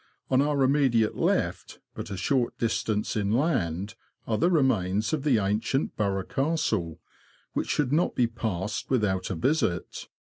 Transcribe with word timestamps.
On 0.31 0.41
our 0.41 0.63
immediate 0.63 1.15
left, 1.15 1.79
but 1.93 2.09
a 2.09 2.17
short 2.17 2.57
distance 2.57 3.15
inland, 3.15 3.93
are 4.25 4.39
the 4.39 4.49
remains 4.49 5.13
of 5.13 5.21
the 5.21 5.37
ancient 5.37 5.95
Burgh 5.95 6.27
Castle, 6.27 6.99
which 7.53 7.69
should 7.69 7.93
not 7.93 8.15
be 8.15 8.25
passed 8.25 8.89
without 8.89 9.29
a 9.29 9.35
visit. 9.35 10.07